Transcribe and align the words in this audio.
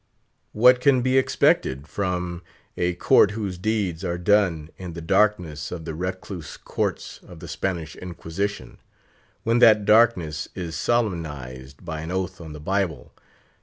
What 0.51 0.81
can 0.81 1.03
be 1.03 1.15
expected 1.19 1.87
from 1.87 2.41
a 2.75 2.95
court 2.95 3.29
whose 3.37 3.59
deeds 3.59 4.03
are 4.03 4.17
done 4.17 4.71
in 4.79 4.93
the 4.93 4.99
darkness 5.01 5.71
of 5.71 5.85
the 5.85 5.93
recluse 5.93 6.57
courts 6.57 7.19
of 7.21 7.39
the 7.39 7.47
Spanish 7.47 7.95
Inquisition? 7.95 8.79
when 9.43 9.59
that 9.59 9.85
darkness 9.85 10.49
is 10.55 10.75
solemnised 10.75 11.85
by 11.85 12.01
an 12.01 12.09
oath 12.09 12.41
on 12.41 12.51
the 12.53 12.59
Bible? 12.59 13.13